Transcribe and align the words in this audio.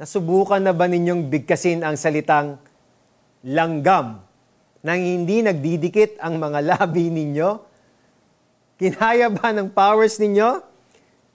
Nasubukan 0.00 0.64
na 0.64 0.72
ba 0.72 0.88
ninyong 0.88 1.28
bigkasin 1.28 1.84
ang 1.84 1.92
salitang 1.92 2.56
langgam 3.44 4.24
nang 4.80 4.96
hindi 4.96 5.44
nagdidikit 5.44 6.16
ang 6.24 6.40
mga 6.40 6.64
labi 6.72 7.12
ninyo? 7.12 7.60
Kinaya 8.80 9.28
ba 9.28 9.52
ng 9.52 9.68
powers 9.68 10.16
ninyo? 10.16 10.64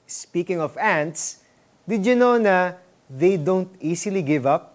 Speaking 0.09 0.57
of 0.65 0.73
ants, 0.81 1.45
did 1.85 2.09
you 2.09 2.17
know 2.17 2.41
na 2.41 2.73
they 3.05 3.37
don't 3.37 3.69
easily 3.77 4.25
give 4.25 4.49
up? 4.49 4.73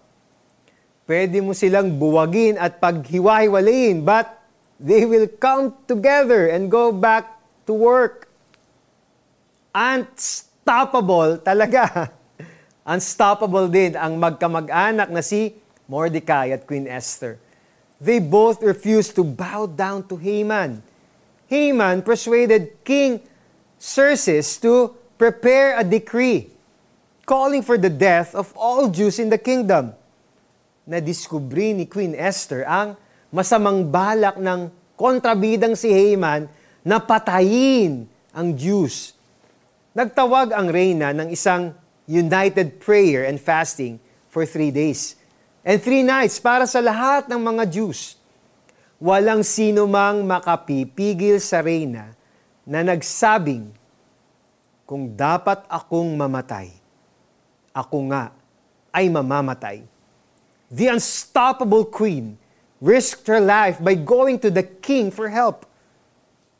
Pwede 1.03 1.43
mo 1.43 1.51
silang 1.51 1.91
buwagin 1.99 2.55
at 2.55 2.79
paghiwa-hiwalayin, 2.79 4.07
but 4.07 4.39
they 4.79 5.03
will 5.03 5.27
come 5.27 5.75
together 5.83 6.47
and 6.47 6.71
go 6.71 6.95
back 6.95 7.43
to 7.67 7.75
work. 7.75 8.31
Unstoppable 9.75 11.43
talaga. 11.43 12.15
Unstoppable 12.91 13.71
din 13.71 13.95
ang 13.95 14.19
magkamag-anak 14.19 15.07
na 15.07 15.23
si 15.23 15.55
Mordecai 15.87 16.51
at 16.51 16.67
Queen 16.67 16.91
Esther. 16.91 17.39
They 18.03 18.19
both 18.19 18.59
refused 18.59 19.15
to 19.15 19.23
bow 19.23 19.63
down 19.63 20.03
to 20.11 20.19
Haman. 20.19 20.83
Haman 21.47 22.03
persuaded 22.03 22.83
King 22.83 23.23
Xerxes 23.79 24.59
to 24.59 24.91
prepare 25.15 25.79
a 25.79 25.87
decree 25.87 26.51
calling 27.23 27.63
for 27.63 27.79
the 27.79 27.87
death 27.87 28.35
of 28.35 28.51
all 28.59 28.91
Jews 28.91 29.23
in 29.23 29.31
the 29.31 29.39
kingdom. 29.39 29.95
Nadiskubre 30.83 31.71
ni 31.71 31.87
Queen 31.87 32.11
Esther 32.11 32.67
ang 32.67 32.99
masamang 33.31 33.87
balak 33.87 34.35
ng 34.35 34.67
kontrabidang 34.99 35.79
si 35.79 35.87
Haman 35.95 36.51
na 36.83 36.99
patayin 36.99 38.03
ang 38.35 38.51
Jews. 38.51 39.15
Nagtawag 39.95 40.51
ang 40.51 40.67
reyna 40.67 41.15
ng 41.15 41.31
isang 41.31 41.71
united 42.09 42.81
prayer 42.81 43.25
and 43.25 43.39
fasting 43.39 44.01
for 44.27 44.45
three 44.45 44.71
days 44.71 45.19
and 45.61 45.77
three 45.81 46.01
nights 46.01 46.41
para 46.41 46.65
sa 46.65 46.81
lahat 46.81 47.29
ng 47.29 47.41
mga 47.41 47.63
Jews. 47.69 48.17
Walang 49.01 49.41
sino 49.41 49.89
mang 49.89 50.25
makapipigil 50.25 51.41
sa 51.41 51.61
reyna 51.61 52.13
na 52.61 52.85
nagsabing, 52.85 53.73
kung 54.85 55.15
dapat 55.15 55.63
akong 55.71 56.13
mamatay, 56.19 56.67
ako 57.71 58.11
nga 58.11 58.35
ay 58.91 59.07
mamamatay. 59.07 59.87
The 60.67 60.91
unstoppable 60.91 61.87
queen 61.87 62.35
risked 62.83 63.23
her 63.31 63.39
life 63.39 63.79
by 63.79 63.95
going 63.95 64.35
to 64.43 64.51
the 64.51 64.67
king 64.67 65.07
for 65.07 65.31
help. 65.31 65.63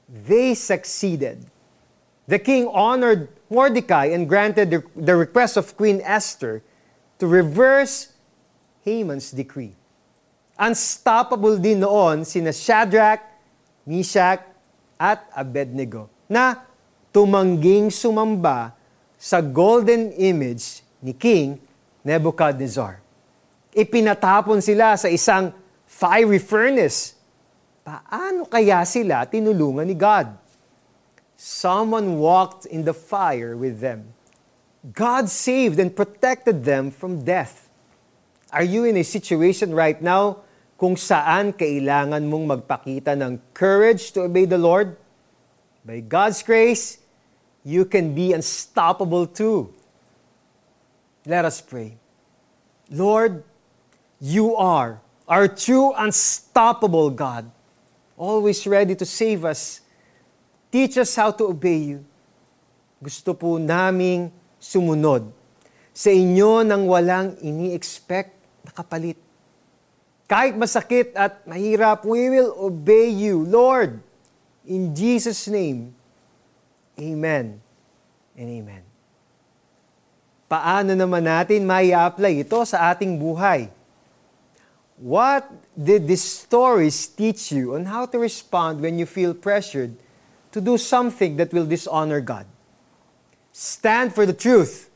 They 0.08 0.56
succeeded. 0.56 1.51
The 2.32 2.40
king 2.40 2.72
honored 2.72 3.28
Mordecai 3.52 4.16
and 4.16 4.24
granted 4.24 4.72
the, 4.72 4.80
the 4.96 5.20
request 5.20 5.60
of 5.60 5.76
Queen 5.76 6.00
Esther 6.00 6.64
to 7.20 7.28
reverse 7.28 8.16
Haman's 8.88 9.36
decree. 9.36 9.76
Unstoppable 10.56 11.60
din 11.60 11.84
noon 11.84 12.24
sina 12.24 12.56
Shadrach, 12.56 13.20
Meshach, 13.84 14.48
at 14.96 15.28
Abednego 15.36 16.08
na 16.32 16.56
tumangging 17.12 17.92
sumamba 17.92 18.72
sa 19.20 19.44
golden 19.44 20.16
image 20.16 20.88
ni 21.04 21.12
King 21.12 21.60
Nebuchadnezzar. 22.00 23.04
Ipinatapon 23.76 24.64
sila 24.64 24.96
sa 24.96 25.12
isang 25.12 25.52
fiery 25.84 26.40
furnace. 26.40 27.12
Paano 27.84 28.48
kaya 28.48 28.88
sila 28.88 29.28
tinulungan 29.28 29.84
ni 29.84 30.00
God? 30.00 30.41
Someone 31.42 32.20
walked 32.20 32.68
in 32.68 32.86
the 32.86 32.94
fire 32.94 33.58
with 33.58 33.80
them. 33.80 34.14
God 34.94 35.28
saved 35.28 35.80
and 35.80 35.90
protected 35.90 36.64
them 36.64 36.92
from 36.92 37.26
death. 37.26 37.68
Are 38.54 38.62
you 38.62 38.86
in 38.86 38.96
a 38.96 39.02
situation 39.02 39.74
right 39.74 39.98
now 39.98 40.46
kung 40.78 40.94
saan 40.94 41.50
kailangan 41.50 42.30
mong 42.30 42.46
magpakita 42.46 43.18
ng 43.18 43.42
courage 43.58 44.14
to 44.14 44.30
obey 44.30 44.46
the 44.46 44.62
Lord? 44.62 44.94
By 45.82 46.06
God's 46.06 46.46
grace, 46.46 47.02
you 47.66 47.90
can 47.90 48.14
be 48.14 48.38
unstoppable 48.38 49.26
too. 49.26 49.74
Let 51.26 51.42
us 51.42 51.58
pray. 51.58 51.98
Lord, 52.94 53.42
you 54.22 54.54
are 54.54 55.02
our 55.26 55.50
true 55.50 55.90
unstoppable 55.98 57.10
God, 57.10 57.50
always 58.14 58.62
ready 58.70 58.94
to 58.94 59.10
save 59.10 59.42
us. 59.42 59.82
Teach 60.72 60.96
us 60.96 61.12
how 61.20 61.36
to 61.36 61.52
obey 61.52 61.94
you. 61.94 62.00
Gusto 63.04 63.36
po 63.36 63.60
naming 63.60 64.32
sumunod 64.56 65.28
sa 65.92 66.08
inyo 66.08 66.64
nang 66.64 66.88
walang 66.88 67.36
ini-expect 67.44 68.32
na 68.64 68.72
kapalit. 68.72 69.20
Kahit 70.32 70.56
masakit 70.56 71.12
at 71.12 71.44
mahirap, 71.44 72.08
we 72.08 72.32
will 72.32 72.56
obey 72.56 73.12
you, 73.12 73.44
Lord. 73.44 74.00
In 74.64 74.96
Jesus' 74.96 75.52
name, 75.52 75.92
Amen 76.96 77.60
and 78.40 78.48
Amen. 78.48 78.84
Paano 80.48 80.96
naman 80.96 81.28
natin 81.28 81.68
mai 81.68 81.92
apply 81.92 82.48
ito 82.48 82.60
sa 82.64 82.96
ating 82.96 83.20
buhay? 83.20 83.68
What 85.02 85.52
did 85.76 86.08
these 86.08 86.24
stories 86.24 87.10
teach 87.12 87.52
you 87.52 87.76
on 87.76 87.90
how 87.90 88.08
to 88.08 88.22
respond 88.22 88.80
when 88.80 88.96
you 89.02 89.10
feel 89.10 89.36
pressured 89.36 89.98
to 90.52 90.60
do 90.60 90.76
something 90.78 91.36
that 91.40 91.52
will 91.56 91.66
dishonor 91.66 92.20
God? 92.20 92.46
Stand 93.52 94.16
for 94.16 94.24
the 94.24 94.36
truth 94.36 94.88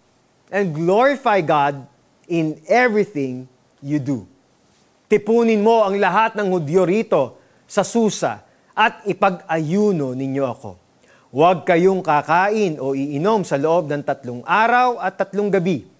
and 0.52 0.76
glorify 0.76 1.44
God 1.44 1.88
in 2.30 2.60
everything 2.68 3.48
you 3.84 4.00
do. 4.00 4.24
Tipunin 5.12 5.60
mo 5.64 5.84
ang 5.84 6.00
lahat 6.00 6.36
ng 6.40 6.48
Hudyo 6.52 6.88
rito 6.88 7.40
sa 7.68 7.84
Susa 7.84 8.44
at 8.76 9.04
ipag-ayuno 9.08 10.16
ninyo 10.16 10.44
ako. 10.44 10.72
Huwag 11.36 11.68
kayong 11.68 12.00
kakain 12.00 12.80
o 12.80 12.96
iinom 12.96 13.44
sa 13.44 13.60
loob 13.60 13.92
ng 13.92 14.02
tatlong 14.02 14.42
araw 14.48 15.04
at 15.04 15.20
tatlong 15.20 15.52
gabi 15.52 15.96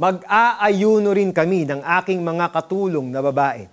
mag-aayuno 0.00 1.12
rin 1.12 1.28
kami 1.28 1.68
ng 1.68 1.84
aking 2.00 2.24
mga 2.24 2.48
katulong 2.48 3.12
na 3.12 3.20
babae. 3.20 3.68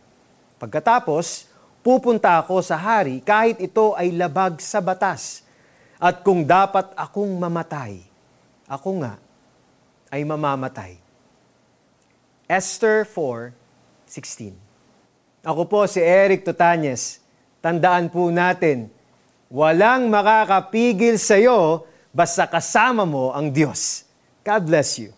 Pagkatapos, 0.60 1.47
pupunta 1.88 2.44
ako 2.44 2.60
sa 2.60 2.76
hari 2.76 3.24
kahit 3.24 3.64
ito 3.64 3.96
ay 3.96 4.12
labag 4.12 4.60
sa 4.60 4.84
batas. 4.84 5.48
At 5.96 6.20
kung 6.20 6.44
dapat 6.44 6.92
akong 7.00 7.32
mamatay, 7.40 8.04
ako 8.68 9.00
nga 9.00 9.16
ay 10.12 10.28
mamamatay. 10.28 11.00
Esther 12.44 13.08
4:16. 13.08 14.52
Ako 15.48 15.64
po 15.64 15.88
si 15.88 16.04
Eric 16.04 16.44
Tutanyes. 16.44 17.24
Tandaan 17.64 18.12
po 18.12 18.28
natin, 18.36 18.92
walang 19.48 20.12
makakapigil 20.12 21.16
sa 21.16 21.40
iyo 21.40 21.88
basta 22.12 22.52
kasama 22.52 23.08
mo 23.08 23.32
ang 23.32 23.48
Diyos. 23.48 24.04
God 24.44 24.68
bless 24.68 25.00
you. 25.00 25.16